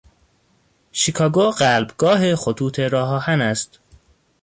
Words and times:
شیکاگو 0.91 1.49
قلبگاه 1.51 2.35
خطوط 2.35 2.79
راه 2.79 3.09
آهن 3.13 3.41
است. 3.41 3.79